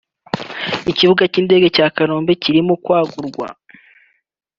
ikibuga 0.91 1.23
cy’ingege 1.31 1.67
cya 1.75 1.87
Kanombe 1.95 2.31
kirimo 2.43 2.73
kwagurwa 2.83 3.47